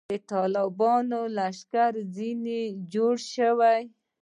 د 0.09 0.13
طالبانو 0.31 1.19
لښکر 1.35 1.93
ځنې 2.15 2.61
جوړ 2.93 3.15
شو. 3.31 3.53